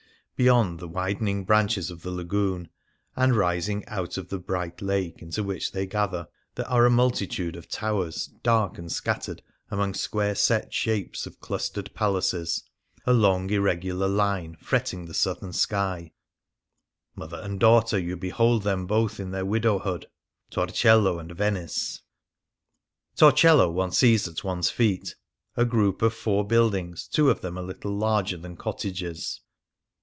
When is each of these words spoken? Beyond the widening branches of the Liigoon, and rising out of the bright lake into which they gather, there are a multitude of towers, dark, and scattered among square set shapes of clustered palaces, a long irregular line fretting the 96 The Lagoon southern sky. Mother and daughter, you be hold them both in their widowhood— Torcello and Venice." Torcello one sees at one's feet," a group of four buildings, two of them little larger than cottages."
Beyond 0.41 0.79
the 0.79 0.87
widening 0.87 1.45
branches 1.45 1.91
of 1.91 2.01
the 2.01 2.09
Liigoon, 2.09 2.69
and 3.15 3.35
rising 3.35 3.85
out 3.87 4.17
of 4.17 4.29
the 4.29 4.39
bright 4.39 4.81
lake 4.81 5.21
into 5.21 5.43
which 5.43 5.71
they 5.71 5.85
gather, 5.85 6.29
there 6.55 6.67
are 6.67 6.83
a 6.87 6.89
multitude 6.89 7.55
of 7.55 7.69
towers, 7.69 8.25
dark, 8.41 8.79
and 8.79 8.91
scattered 8.91 9.43
among 9.69 9.93
square 9.93 10.33
set 10.33 10.73
shapes 10.73 11.27
of 11.27 11.39
clustered 11.39 11.93
palaces, 11.93 12.63
a 13.05 13.13
long 13.13 13.51
irregular 13.51 14.07
line 14.07 14.57
fretting 14.59 15.01
the 15.05 15.09
96 15.09 15.23
The 15.25 15.29
Lagoon 15.29 15.35
southern 15.35 15.53
sky. 15.53 16.11
Mother 17.15 17.37
and 17.43 17.59
daughter, 17.59 17.99
you 17.99 18.17
be 18.17 18.29
hold 18.29 18.63
them 18.63 18.87
both 18.87 19.19
in 19.19 19.29
their 19.29 19.45
widowhood— 19.45 20.07
Torcello 20.49 21.19
and 21.19 21.31
Venice." 21.33 22.01
Torcello 23.15 23.69
one 23.69 23.91
sees 23.91 24.27
at 24.27 24.43
one's 24.43 24.71
feet," 24.71 25.13
a 25.55 25.65
group 25.65 26.01
of 26.01 26.15
four 26.15 26.43
buildings, 26.47 27.07
two 27.07 27.29
of 27.29 27.41
them 27.41 27.57
little 27.57 27.95
larger 27.95 28.37
than 28.37 28.57
cottages." 28.57 29.41